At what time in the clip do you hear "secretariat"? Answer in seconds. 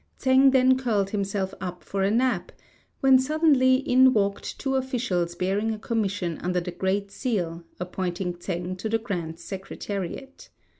9.37-10.49